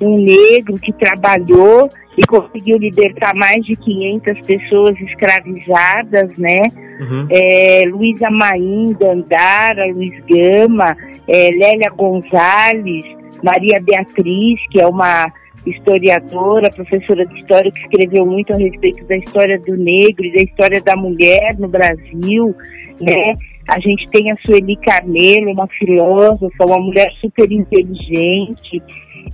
um 0.02 0.18
negro 0.18 0.74
que 0.74 0.92
trabalhou 0.92 1.88
e 2.16 2.22
conseguiu 2.26 2.76
libertar 2.78 3.34
mais 3.34 3.64
de 3.64 3.76
500 3.76 4.46
pessoas 4.46 5.00
escravizadas, 5.00 6.36
né? 6.36 6.62
Uhum. 7.00 7.26
é, 7.30 7.84
Luísa 7.90 8.30
Maim, 8.30 8.94
Dandara, 8.98 9.86
Luiz 9.86 10.22
Gama, 10.26 10.94
é, 11.26 11.50
Lélia 11.50 11.90
Gonzalez, 11.96 13.04
Maria 13.42 13.80
Beatriz, 13.82 14.60
que 14.70 14.80
é 14.80 14.86
uma 14.86 15.32
historiadora, 15.66 16.70
professora 16.70 17.26
de 17.26 17.40
história, 17.40 17.70
que 17.70 17.80
escreveu 17.80 18.26
muito 18.26 18.52
a 18.52 18.56
respeito 18.56 19.04
da 19.06 19.16
história 19.16 19.58
do 19.58 19.76
negro 19.76 20.24
e 20.24 20.32
da 20.32 20.42
história 20.42 20.80
da 20.80 20.96
mulher 20.96 21.56
no 21.58 21.68
Brasil, 21.68 22.54
né? 23.00 23.34
A 23.68 23.78
gente 23.78 24.06
tem 24.06 24.30
a 24.30 24.36
Sueli 24.36 24.76
Carmelo, 24.76 25.52
uma 25.52 25.68
filósofa, 25.68 26.64
uma 26.64 26.78
mulher 26.78 27.10
super 27.20 27.50
inteligente, 27.50 28.82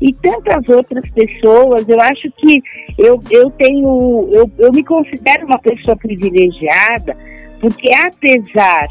e 0.00 0.12
tantas 0.14 0.68
outras 0.68 1.08
pessoas. 1.10 1.88
Eu 1.88 2.00
acho 2.00 2.30
que 2.36 2.62
eu, 2.98 3.20
eu 3.30 3.50
tenho, 3.52 4.28
eu, 4.32 4.50
eu 4.58 4.72
me 4.72 4.84
considero 4.84 5.46
uma 5.46 5.58
pessoa 5.58 5.96
privilegiada, 5.96 7.16
porque 7.60 7.90
apesar 7.94 8.86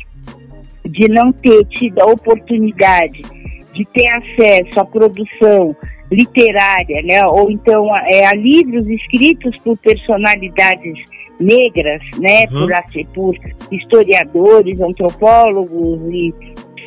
de 0.85 1.07
não 1.09 1.31
ter 1.31 1.65
tido 1.65 1.99
a 2.01 2.05
oportunidade 2.05 3.21
de 3.75 3.85
ter 3.85 4.07
acesso 4.09 4.79
à 4.79 4.85
produção 4.85 5.75
literária, 6.11 7.01
né, 7.03 7.25
ou 7.25 7.51
então 7.51 7.93
a, 7.93 8.01
é, 8.09 8.25
a 8.25 8.31
livros 8.33 8.87
escritos 8.87 9.57
por 9.59 9.77
personalidades 9.79 10.97
negras, 11.39 12.01
né, 12.17 12.43
Uhum. 12.51 12.61
por, 12.61 12.73
arte- 12.73 13.07
por 13.13 13.35
historiadores, 13.71 14.79
antropólogos 14.81 15.99
e 16.13 16.33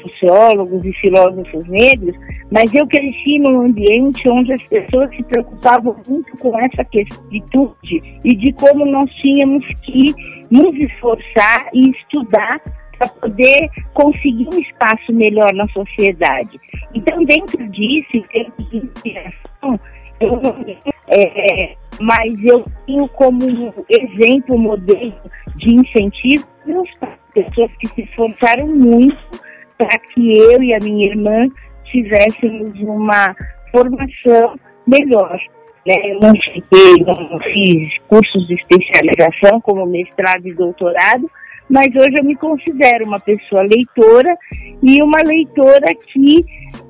sociólogos 0.03 0.85
e 0.85 0.93
filósofos 0.95 1.67
negros, 1.69 2.17
mas 2.51 2.73
eu 2.73 2.87
cresci 2.87 3.39
num 3.41 3.61
ambiente 3.63 4.29
onde 4.31 4.55
as 4.55 4.63
pessoas 4.69 5.11
se 5.15 5.23
preocupavam 5.25 5.97
muito 6.09 6.37
com 6.39 6.57
essa 6.61 6.85
questitude 6.85 8.03
e 8.25 8.35
de 8.35 8.53
como 8.55 8.87
nós 8.87 9.11
tínhamos 9.17 9.65
que 9.83 10.15
nos 10.51 10.75
esforçar 10.77 11.69
e 11.75 11.91
estudar 11.91 12.61
para 12.99 13.09
poder 13.09 13.69
conseguir 13.95 14.49
um 14.49 14.59
espaço 14.59 15.13
melhor 15.13 15.53
na 15.55 15.69
sociedade. 15.69 16.59
Então, 16.95 17.25
dentro 17.25 17.69
disso, 17.69 18.25
termos 18.33 18.71
de 18.71 18.77
inspiração, 18.79 19.81
eu 20.21 20.41
não, 20.41 20.65
é, 21.07 21.77
mas 22.01 22.45
eu 22.45 22.65
tenho 22.87 23.09
como 23.09 23.73
exemplo, 23.89 24.59
modelo 24.59 25.15
de 25.57 25.75
incentivo 25.75 26.47
pessoas 27.35 27.71
que 27.79 27.89
se 27.89 28.03
esforçaram 28.03 28.67
muito 28.67 29.17
para 29.77 29.99
que 29.99 30.37
eu 30.37 30.63
e 30.63 30.75
a 30.75 30.81
minha 30.81 31.07
irmã 31.07 31.47
tivéssemos 31.85 32.79
uma 32.81 33.35
formação 33.71 34.59
melhor. 34.87 35.39
Né? 35.87 35.95
Eu 36.05 36.21
não 36.21 36.33
não 37.07 37.41
fiz 37.41 37.99
cursos 38.09 38.47
de 38.47 38.55
especialização 38.55 39.61
como 39.61 39.87
mestrado 39.87 40.47
e 40.47 40.55
doutorado, 40.55 41.31
mas 41.69 41.89
hoje 41.95 42.17
eu 42.19 42.25
me 42.25 42.35
considero 42.37 43.05
uma 43.05 43.21
pessoa 43.21 43.63
leitora 43.63 44.37
e 44.83 45.03
uma 45.03 45.21
leitora 45.23 45.87
que 46.13 46.41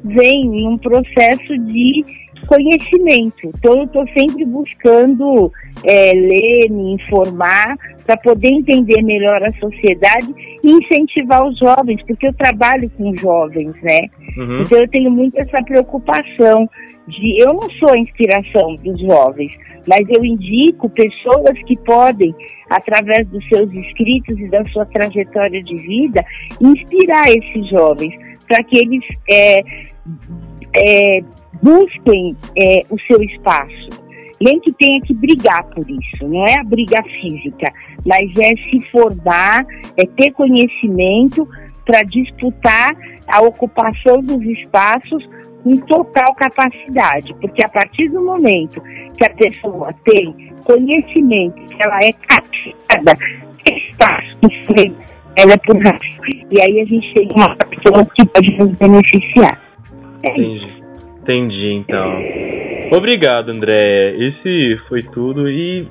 vem 0.05 0.63
em 0.63 0.69
um 0.69 0.79
processo 0.79 1.59
de 1.59 2.05
conhecimento. 2.49 3.53
Então 3.55 3.77
eu 3.77 3.85
estou 3.85 4.05
sempre 4.09 4.45
buscando 4.47 5.53
é, 5.85 6.13
ler, 6.13 6.71
me 6.71 6.95
informar 6.95 7.77
para 8.05 8.17
poder 8.17 8.49
entender 8.49 9.03
melhor 9.03 9.43
a 9.43 9.53
sociedade 9.53 10.35
e 10.65 10.71
incentivar 10.71 11.47
os 11.47 11.59
jovens, 11.59 12.03
porque 12.07 12.27
eu 12.27 12.33
trabalho 12.33 12.91
com 12.97 13.15
jovens, 13.15 13.75
né? 13.83 14.01
Uhum. 14.37 14.63
Então 14.63 14.79
eu 14.79 14.89
tenho 14.89 15.11
muito 15.11 15.39
essa 15.39 15.63
preocupação 15.63 16.69
de 17.07 17.43
eu 17.43 17.53
não 17.53 17.71
sou 17.73 17.91
a 17.91 17.99
inspiração 17.99 18.75
dos 18.77 18.99
jovens, 19.01 19.57
mas 19.87 20.07
eu 20.09 20.25
indico 20.25 20.89
pessoas 20.91 21.59
que 21.67 21.79
podem, 21.81 22.35
através 22.71 23.27
dos 23.29 23.47
seus 23.49 23.71
escritos 23.73 24.39
e 24.39 24.49
da 24.49 24.65
sua 24.69 24.87
trajetória 24.87 25.63
de 25.63 25.77
vida, 25.77 26.25
inspirar 26.61 27.31
esses 27.31 27.69
jovens 27.69 28.15
para 28.47 28.63
que 28.63 28.79
eles 28.79 29.05
é, 29.31 29.61
é, 30.75 31.23
busquem 31.63 32.37
é, 32.57 32.83
o 32.91 32.99
seu 33.01 33.23
espaço. 33.23 33.89
Nem 34.41 34.61
que 34.61 34.73
tenha 34.73 35.01
que 35.01 35.13
brigar 35.13 35.65
por 35.65 35.85
isso, 35.91 36.29
não 36.29 36.47
é 36.47 36.61
a 36.61 36.65
briga 36.65 37.03
física, 37.21 37.73
mas 38.07 38.31
é 38.37 38.55
se 38.71 38.81
formar, 38.89 39.67
é 39.97 40.07
ter 40.07 40.31
conhecimento 40.31 41.49
para 41.85 42.03
disputar 42.03 42.91
a 43.27 43.41
ocupação 43.41 44.21
dos 44.21 44.41
espaços 44.43 45.29
com 45.65 45.75
total 45.79 46.35
capacidade, 46.35 47.35
porque 47.41 47.65
a 47.65 47.69
partir 47.69 48.09
do 48.11 48.23
momento 48.23 48.81
que 49.17 49.25
a 49.25 49.31
pessoa 49.31 49.93
tem 50.05 50.53
conhecimento, 50.65 51.57
que 51.67 51.83
ela 51.83 51.99
é 51.99 52.13
capacitada, 52.13 53.13
espaço, 53.67 54.39
que 54.41 54.95
ela 55.37 55.53
é 55.53 55.57
por. 55.57 55.77
E 56.51 56.61
aí 56.61 56.81
a 56.81 56.85
gente 56.85 57.15
tem 57.15 57.29
uma 57.35 57.57
pessoa 57.57 58.05
que 58.15 58.27
pode 58.27 58.59
nos 58.59 58.73
beneficiar. 58.77 59.61
É 60.23 60.41
isso. 60.41 60.78
Entendi. 61.29 61.73
Então. 61.75 62.97
Obrigado, 62.97 63.51
André. 63.51 64.15
Esse 64.17 64.79
foi 64.89 65.03
tudo 65.03 65.51
e 65.51 65.87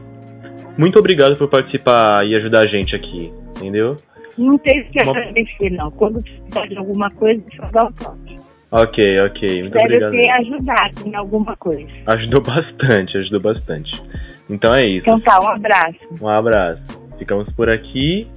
muito 0.78 0.98
obrigado 0.98 1.38
por 1.38 1.48
participar 1.48 2.26
e 2.26 2.36
ajudar 2.36 2.62
a 2.62 2.68
gente 2.68 2.96
aqui, 2.96 3.32
entendeu? 3.56 3.96
Não 4.38 4.58
tem 4.58 4.84
que 4.86 5.00
agradecer, 5.00 5.72
não. 5.72 5.92
Quando 5.92 6.22
precisar 6.22 6.68
de 6.68 6.78
alguma 6.78 7.10
coisa, 7.12 7.42
só 7.56 7.66
dá 7.72 7.88
um 7.88 7.92
toque. 7.92 8.36
Ok, 8.72 9.20
ok. 9.22 9.62
Muito 9.62 9.78
Espero 9.78 10.08
obrigado. 10.08 10.12
ter 10.12 10.30
ajudado 10.30 11.08
em 11.08 11.16
alguma 11.16 11.56
coisa. 11.56 11.88
Ajudou 12.08 12.42
bastante, 12.42 13.18
ajudou 13.18 13.40
bastante. 13.40 14.04
Então 14.50 14.74
é 14.74 14.86
isso. 14.86 15.02
Então 15.02 15.20
tá, 15.22 15.40
um 15.42 15.50
abraço. 15.50 15.98
Um 16.22 16.28
abraço. 16.28 16.82
ficamos 17.18 17.50
por 17.54 17.70
aqui. 17.70 18.28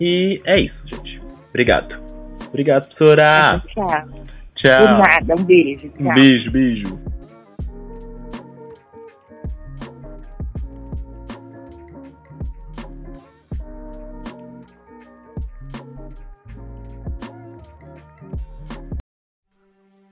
E 0.00 0.40
é 0.44 0.60
isso, 0.60 0.74
gente. 0.86 1.20
Obrigado. 1.50 1.94
Obrigado, 2.48 2.86
professora. 2.88 3.62
Tchau. 3.74 4.23
Tchau. 4.64 4.80
Por 4.80 4.96
nada, 4.96 5.34
um 5.38 5.44
beijo. 5.44 5.90
Tchau. 5.90 6.00
Um 6.00 6.14
beijo, 6.14 6.50
beijo. 6.50 6.98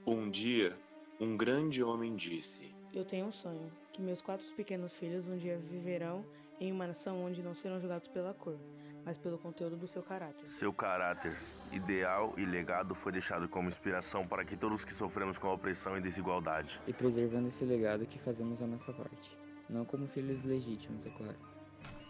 Um 0.06 0.28
dia, 0.28 0.76
um 1.18 1.34
grande 1.34 1.82
homem 1.82 2.14
disse: 2.14 2.74
Eu 2.92 3.06
tenho 3.06 3.24
um 3.28 3.32
sonho, 3.32 3.72
que 3.90 4.02
meus 4.02 4.20
quatro 4.20 4.46
pequenos 4.54 4.94
filhos 4.98 5.26
um 5.28 5.38
dia 5.38 5.56
viverão 5.56 6.22
em 6.60 6.70
uma 6.70 6.86
nação 6.86 7.24
onde 7.24 7.42
não 7.42 7.54
serão 7.54 7.80
julgados 7.80 8.08
pela 8.08 8.34
cor, 8.34 8.58
mas 9.04 9.18
pelo 9.18 9.38
conteúdo 9.38 9.76
do 9.76 9.86
seu 9.86 10.02
caráter. 10.02 10.46
Seu 10.46 10.72
caráter, 10.72 11.36
ideal 11.72 12.32
e 12.36 12.44
legado 12.44 12.94
foi 12.94 13.12
deixado 13.12 13.48
como 13.48 13.68
inspiração 13.68 14.26
para 14.26 14.44
que 14.44 14.56
todos 14.56 14.84
que 14.84 14.92
sofremos 14.92 15.38
com 15.38 15.48
a 15.48 15.54
opressão 15.54 15.96
e 15.96 16.00
desigualdade. 16.00 16.80
E 16.86 16.92
preservando 16.92 17.48
esse 17.48 17.64
legado 17.64 18.06
que 18.06 18.18
fazemos 18.18 18.62
a 18.62 18.66
nossa 18.66 18.92
parte. 18.92 19.36
Não 19.68 19.84
como 19.84 20.06
filhos 20.06 20.44
legítimos, 20.44 21.06
é 21.06 21.10
claro, 21.10 21.38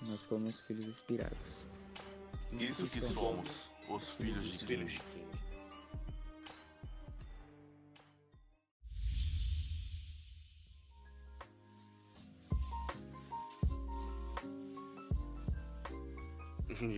mas 0.02 0.26
como 0.26 0.46
os 0.46 0.60
filhos 0.60 0.86
inspirados. 0.86 1.38
Isso 2.52 2.86
que 2.86 3.00
somos, 3.00 3.70
os 3.88 4.08
filhos 4.10 4.58
de 4.58 4.66
Filhos 4.66 5.00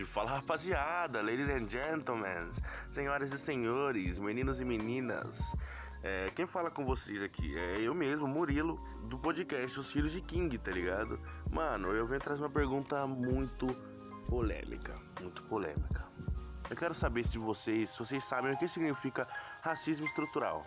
Fala 0.07 0.37
rapaziada, 0.37 1.21
ladies 1.21 1.51
and 1.51 1.69
gentlemen, 1.69 2.51
senhoras 2.91 3.31
e 3.33 3.39
senhores, 3.39 4.19
meninos 4.19 4.59
e 4.59 4.65
meninas. 4.65 5.39
É, 6.03 6.31
quem 6.35 6.47
fala 6.47 6.71
com 6.71 6.87
vocês 6.87 7.23
aqui 7.23 7.55
é 7.59 7.81
eu 7.81 7.95
mesmo, 7.95 8.27
Murilo, 8.27 8.81
do 9.11 9.19
podcast 9.19 9.79
Os 9.79 9.93
Filhos 9.93 10.13
de 10.13 10.23
King, 10.23 10.57
tá 10.57 10.71
ligado? 10.71 11.21
Mano, 11.51 11.93
eu 11.93 12.07
venho 12.07 12.19
trazer 12.19 12.41
uma 12.41 12.49
pergunta 12.49 13.07
muito 13.07 13.67
polêmica, 14.27 14.95
muito 15.21 15.43
polêmica. 15.43 16.03
Eu 16.71 16.77
quero 16.77 16.95
saber 16.95 17.27
se 17.27 17.37
vocês, 17.37 17.91
se 17.91 17.99
vocês 17.99 18.25
sabem 18.25 18.55
o 18.55 18.59
que 18.59 18.67
significa 18.67 19.29
racismo 19.61 20.07
estrutural. 20.07 20.65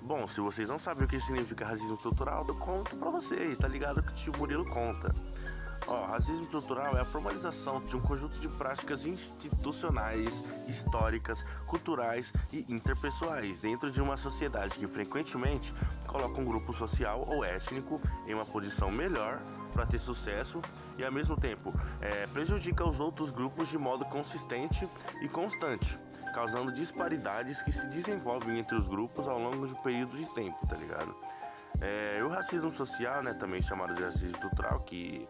Bom, 0.00 0.26
se 0.26 0.40
vocês 0.40 0.68
não 0.68 0.78
sabem 0.78 1.04
o 1.04 1.08
que 1.08 1.20
significa 1.20 1.66
racismo 1.66 1.96
estrutural, 1.96 2.46
eu 2.48 2.54
conto 2.54 2.96
pra 2.96 3.10
vocês, 3.10 3.58
tá 3.58 3.68
ligado? 3.68 4.02
Que 4.02 4.10
o 4.10 4.14
tio 4.14 4.32
Murilo 4.38 4.64
conta. 4.64 5.14
Ó, 5.88 6.04
racismo 6.06 6.42
estrutural 6.42 6.96
é 6.96 7.00
a 7.00 7.04
formalização 7.04 7.80
de 7.80 7.96
um 7.96 8.00
conjunto 8.00 8.40
de 8.40 8.48
práticas 8.48 9.06
institucionais, 9.06 10.32
históricas, 10.66 11.44
culturais 11.66 12.32
e 12.52 12.66
interpessoais 12.68 13.60
dentro 13.60 13.90
de 13.90 14.02
uma 14.02 14.16
sociedade 14.16 14.78
que 14.78 14.86
frequentemente 14.88 15.72
coloca 16.06 16.40
um 16.40 16.44
grupo 16.44 16.72
social 16.72 17.24
ou 17.28 17.44
étnico 17.44 18.00
em 18.26 18.34
uma 18.34 18.44
posição 18.44 18.90
melhor 18.90 19.40
para 19.72 19.86
ter 19.86 19.98
sucesso 19.98 20.60
e 20.98 21.04
ao 21.04 21.12
mesmo 21.12 21.36
tempo 21.36 21.72
é, 22.00 22.26
prejudica 22.28 22.84
os 22.84 22.98
outros 22.98 23.30
grupos 23.30 23.68
de 23.68 23.78
modo 23.78 24.04
consistente 24.06 24.88
e 25.20 25.28
constante, 25.28 25.98
causando 26.34 26.72
disparidades 26.72 27.62
que 27.62 27.70
se 27.70 27.86
desenvolvem 27.88 28.58
entre 28.58 28.76
os 28.76 28.88
grupos 28.88 29.28
ao 29.28 29.38
longo 29.38 29.66
de 29.68 29.72
um 29.74 29.82
período 29.82 30.16
de 30.16 30.26
tempo, 30.34 30.66
tá 30.66 30.74
ligado? 30.74 31.14
É, 31.80 32.20
o 32.24 32.28
racismo 32.28 32.72
social, 32.72 33.22
né, 33.22 33.34
também 33.34 33.60
chamado 33.60 33.94
de 33.94 34.02
racismo 34.02 34.30
estrutural, 34.30 34.80
que 34.80 35.28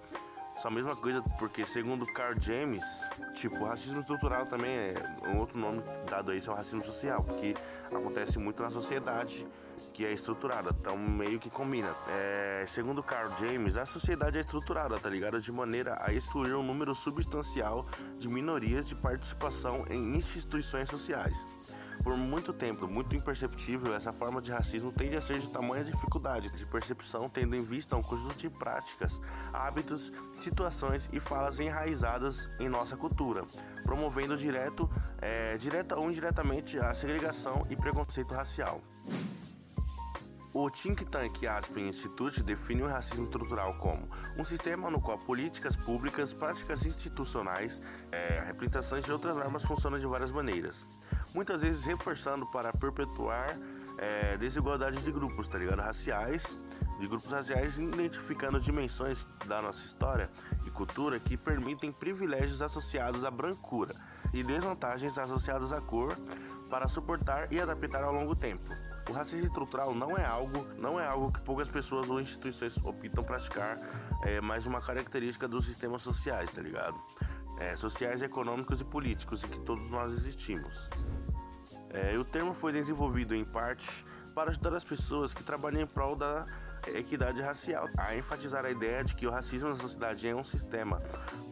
a 0.67 0.71
mesma 0.71 0.97
coisa, 0.97 1.23
porque 1.39 1.65
segundo 1.65 2.05
Carl 2.07 2.35
James, 2.41 2.85
tipo, 3.35 3.65
racismo 3.65 4.01
estrutural 4.01 4.47
também 4.47 4.71
é 4.71 4.95
um 5.29 5.39
outro 5.39 5.59
nome 5.59 5.83
dado 6.11 6.33
a 6.33 6.37
isso 6.37 6.51
é 6.51 6.53
o 6.53 6.57
racismo 6.57 6.83
social, 6.83 7.23
porque 7.23 7.55
acontece 7.85 8.39
muito 8.39 8.63
na 8.63 8.71
sociedade 8.71 9.47
que 9.93 10.05
é 10.05 10.13
estruturada, 10.13 10.75
então 10.79 10.97
meio 10.97 11.39
que 11.39 11.49
combina. 11.49 11.95
É, 12.09 12.65
segundo 12.69 13.03
Carl 13.03 13.31
James, 13.39 13.77
a 13.77 13.87
sociedade 13.87 14.39
é 14.39 14.41
estruturada, 14.41 14.99
tá 14.99 15.09
ligado? 15.09 15.41
De 15.41 15.53
maneira 15.53 15.99
a 16.01 16.13
excluir 16.13 16.55
um 16.55 16.63
número 16.63 16.95
substancial 16.95 17.87
de 18.19 18.29
minorias 18.29 18.87
de 18.87 18.95
participação 18.95 19.85
em 19.89 20.17
instituições 20.17 20.89
sociais. 20.89 21.47
Por 22.07 22.17
muito 22.17 22.53
tempo, 22.53 22.87
muito 22.87 23.17
imperceptível, 23.17 23.93
essa 23.93 24.13
forma 24.13 24.41
de 24.41 24.53
racismo 24.53 24.93
tende 24.93 25.17
a 25.17 25.21
ser 25.21 25.41
de 25.41 25.51
tamanha 25.51 25.83
dificuldade 25.83 26.49
de 26.51 26.65
percepção, 26.65 27.29
tendo 27.29 27.57
em 27.57 27.65
vista 27.65 27.97
um 27.97 28.03
conjunto 28.03 28.37
de 28.37 28.49
práticas, 28.49 29.21
hábitos, 29.53 30.13
situações 30.41 31.11
e 31.13 31.19
falas 31.19 31.59
enraizadas 31.59 32.49
em 32.61 32.69
nossa 32.69 32.97
cultura, 32.97 33.45
promovendo 33.83 34.37
direto, 34.37 34.89
é, 35.21 35.57
direta 35.57 35.97
ou 35.97 36.09
indiretamente 36.09 36.79
a 36.79 36.95
segregação 36.95 37.67
e 37.69 37.75
preconceito 37.75 38.33
racial. 38.33 38.81
O 40.55 40.71
think 40.71 41.05
tank 41.07 41.45
Aspen 41.45 41.89
Institute 41.89 42.41
define 42.41 42.83
o 42.83 42.87
racismo 42.87 43.25
estrutural 43.25 43.75
como 43.79 44.09
um 44.39 44.45
sistema 44.45 44.89
no 44.89 45.01
qual 45.01 45.19
políticas 45.19 45.75
públicas, 45.75 46.33
práticas 46.33 46.87
institucionais, 46.87 47.81
é, 48.13 48.45
representações 48.47 49.09
outras 49.09 49.37
normas 49.37 49.65
funcionam 49.65 49.99
de 49.99 50.07
várias 50.07 50.31
maneiras. 50.31 50.87
Muitas 51.35 51.63
vezes 51.63 51.85
reforçando 51.85 52.47
para 52.47 52.73
perpetuar 52.73 53.59
é, 53.99 54.37
desigualdade 54.37 55.03
de 55.03 55.13
grupos, 55.13 55.49
tá 55.49 55.59
ligado? 55.59 55.81
Raciais, 55.81 56.43
de 56.99 57.07
grupos 57.07 57.31
raciais, 57.31 57.79
identificando 57.79 58.59
dimensões 58.61 59.27
da 59.47 59.61
nossa 59.61 59.85
história 59.85 60.31
e 60.67 60.71
cultura 60.71 61.21
que 61.21 61.37
permitem 61.37 61.93
privilégios 61.93 62.63
associados 62.63 63.25
à 63.25 63.31
brancura 63.31 63.95
e 64.33 64.43
desvantagens 64.43 65.19
associadas 65.19 65.73
à 65.73 65.81
cor 65.81 66.17
para 66.71 66.89
suportar 66.89 67.53
e 67.53 67.61
adaptar 67.61 68.03
ao 68.03 68.13
longo 68.13 68.35
tempo. 68.35 68.71
O 69.09 69.13
racismo 69.13 69.47
estrutural 69.47 69.95
não 69.95 70.17
é 70.17 70.25
algo, 70.25 70.67
não 70.77 70.99
é 70.99 71.07
algo 71.07 71.31
que 71.31 71.41
poucas 71.41 71.69
pessoas 71.69 72.11
ou 72.11 72.21
instituições 72.21 72.77
optam 72.79 73.23
praticar, 73.23 73.79
é 74.25 74.41
mais 74.41 74.67
uma 74.67 74.81
característica 74.81 75.47
dos 75.47 75.65
sistemas 75.65 76.03
sociais, 76.03 76.51
tá 76.51 76.61
ligado? 76.61 77.01
É, 77.59 77.77
sociais, 77.77 78.23
econômicos 78.23 78.81
e 78.81 78.85
políticos 78.85 79.43
em 79.43 79.49
que 79.49 79.59
todos 79.61 79.91
nós 79.91 80.13
existimos. 80.13 80.75
É, 81.91 82.17
o 82.19 82.25
termo 82.25 82.53
foi 82.53 82.73
desenvolvido 82.73 83.35
em 83.35 83.45
parte 83.45 84.05
para 84.35 84.51
ajudar 84.51 84.75
as 84.75 84.85
pessoas 84.85 85.33
que 85.33 85.43
trabalham 85.43 85.81
em 85.81 85.87
prol 85.87 86.15
da 86.15 86.47
equidade 86.95 87.41
racial, 87.41 87.89
a 87.97 88.15
enfatizar 88.15 88.65
a 88.65 88.71
ideia 88.71 89.03
de 89.03 89.15
que 89.15 89.27
o 89.27 89.31
racismo 89.31 89.71
na 89.71 89.77
sociedade 89.77 90.29
é 90.29 90.35
um 90.35 90.45
sistema 90.45 91.03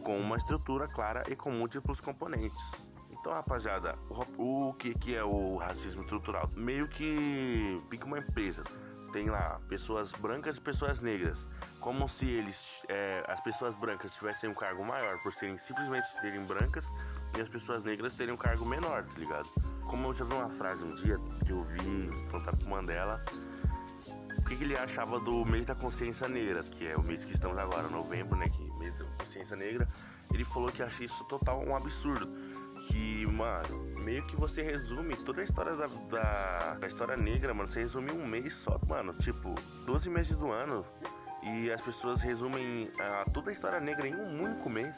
com 0.03 0.19
uma 0.19 0.37
estrutura 0.37 0.87
clara 0.87 1.23
e 1.29 1.35
com 1.35 1.49
múltiplos 1.49 1.99
componentes. 1.99 2.85
Então, 3.09 3.33
rapaziada, 3.33 3.97
o, 4.37 4.69
o 4.69 4.73
que, 4.73 4.93
que 4.93 5.15
é 5.15 5.23
o 5.23 5.57
racismo 5.57 6.03
estrutural? 6.03 6.47
Meio 6.55 6.87
que 6.87 7.81
fica 7.89 8.05
uma 8.05 8.19
empresa. 8.19 8.63
Tem 9.15 9.29
lá 9.29 9.61
pessoas 9.69 10.11
brancas 10.11 10.57
e 10.57 10.61
pessoas 10.61 10.99
negras. 10.99 11.47
Como 11.79 12.05
se 12.05 12.25
eles, 12.25 12.83
é, 12.89 13.23
as 13.29 13.39
pessoas 13.39 13.73
brancas 13.73 14.13
tivessem 14.13 14.49
um 14.49 14.53
cargo 14.53 14.83
maior 14.83 15.17
por 15.23 15.31
serem 15.31 15.57
simplesmente 15.57 16.05
serem 16.19 16.43
brancas 16.43 16.91
e 17.37 17.39
as 17.39 17.47
pessoas 17.47 17.81
negras 17.85 18.13
terem 18.13 18.33
um 18.33 18.37
cargo 18.37 18.65
menor, 18.65 19.05
tá 19.05 19.17
ligado? 19.17 19.49
Como 19.87 20.09
eu 20.09 20.13
já 20.13 20.25
vi 20.25 20.33
uma 20.33 20.49
frase 20.49 20.83
um 20.83 20.93
dia 20.95 21.17
que 21.45 21.49
eu 21.53 21.63
vi 21.63 22.27
contar 22.29 22.57
com 22.57 22.69
Mandela, 22.69 23.23
o 24.37 24.43
que, 24.43 24.57
que 24.57 24.65
ele 24.65 24.77
achava 24.77 25.17
do 25.17 25.45
mês 25.45 25.65
da 25.65 25.75
consciência 25.75 26.27
negra, 26.27 26.61
que 26.61 26.85
é 26.85 26.97
o 26.97 27.01
mês 27.01 27.23
que 27.23 27.31
estamos 27.31 27.57
agora, 27.57 27.87
novembro, 27.87 28.35
né? 28.35 28.49
Que 28.49 28.69
mês 28.77 28.93
da 28.99 29.05
consciência 29.17 29.55
negra. 29.55 29.87
Ele 30.33 30.43
falou 30.43 30.69
que 30.69 30.83
acha 30.83 31.05
isso 31.05 31.23
total 31.23 31.63
um 31.65 31.73
absurdo. 31.73 32.27
Que, 32.87 33.25
mano, 33.25 33.85
meio 33.99 34.23
que 34.23 34.35
você 34.35 34.61
resume 34.61 35.15
toda 35.15 35.41
a 35.41 35.43
história 35.43 35.75
da, 35.75 35.87
da, 36.09 36.73
da 36.75 36.87
história 36.87 37.17
negra, 37.17 37.53
mano. 37.53 37.67
Você 37.67 37.81
resume 37.81 38.11
um 38.11 38.25
mês 38.25 38.53
só, 38.53 38.79
mano. 38.87 39.13
Tipo, 39.13 39.53
12 39.85 40.09
meses 40.09 40.37
do 40.37 40.51
ano. 40.51 40.85
E 41.43 41.71
as 41.71 41.81
pessoas 41.81 42.21
resumem 42.21 42.89
ah, 42.99 43.25
toda 43.31 43.49
a 43.49 43.53
história 43.53 43.79
negra 43.79 44.07
em 44.07 44.15
um 44.15 44.43
único 44.43 44.69
mês. 44.69 44.95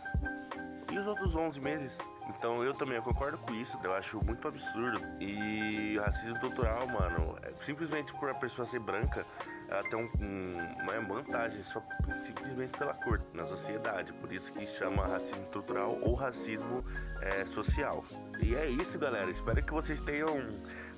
E 0.92 0.98
os 0.98 1.06
outros 1.06 1.36
11 1.36 1.60
meses? 1.60 1.98
Então 2.30 2.64
eu 2.64 2.74
também 2.74 2.96
eu 2.96 3.04
concordo 3.04 3.38
com 3.38 3.54
isso, 3.54 3.78
eu 3.84 3.94
acho 3.94 4.24
muito 4.24 4.48
absurdo. 4.48 5.00
E 5.20 5.98
racismo 5.98 6.36
estrutural, 6.36 6.88
mano, 6.88 7.38
é 7.42 7.52
simplesmente 7.66 8.14
por 8.14 8.30
a 8.30 8.34
pessoa 8.34 8.66
ser 8.66 8.80
branca, 8.80 9.26
ela 9.70 9.84
tem 9.84 10.00
um, 10.00 10.10
um, 10.22 10.58
uma 10.82 11.16
vantagem 11.16 11.62
só 11.62 11.84
simplesmente 12.18 12.78
pela 12.78 12.94
cor 12.94 13.22
na 13.34 13.46
sociedade. 13.46 14.14
Por 14.14 14.32
isso 14.32 14.52
que 14.54 14.66
chama 14.66 15.06
racismo 15.06 15.44
estrutural 15.44 15.98
ou 16.02 16.14
racismo 16.14 16.84
é, 17.22 17.46
social. 17.46 18.04
E 18.42 18.56
é 18.56 18.68
isso, 18.68 18.98
galera. 18.98 19.30
Espero 19.30 19.62
que 19.62 19.74
vocês 19.74 20.00
tenham 20.02 20.28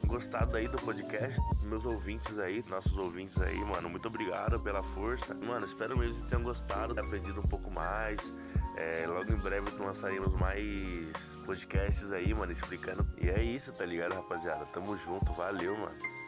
gostado 0.05 0.55
aí 0.55 0.67
do 0.67 0.77
podcast, 0.77 1.39
meus 1.63 1.85
ouvintes 1.85 2.39
aí, 2.39 2.63
nossos 2.67 2.95
ouvintes 2.97 3.39
aí, 3.41 3.57
mano. 3.65 3.89
Muito 3.89 4.07
obrigado 4.07 4.59
pela 4.59 4.83
força. 4.83 5.33
Mano, 5.33 5.65
espero 5.65 5.97
mesmo 5.97 6.21
que 6.21 6.29
tenham 6.29 6.43
gostado, 6.43 6.99
aprendido 6.99 7.39
um 7.39 7.47
pouco 7.47 7.71
mais. 7.71 8.19
É, 8.77 9.05
logo 9.07 9.31
em 9.31 9.35
breve 9.35 9.69
lançaremos 9.77 10.33
mais 10.35 11.11
podcasts 11.45 12.11
aí, 12.11 12.33
mano, 12.33 12.51
explicando. 12.51 13.05
E 13.19 13.29
é 13.29 13.41
isso, 13.41 13.73
tá 13.73 13.85
ligado, 13.85 14.13
rapaziada? 14.13 14.65
Tamo 14.67 14.97
junto, 14.97 15.33
valeu, 15.33 15.75
mano. 15.75 16.18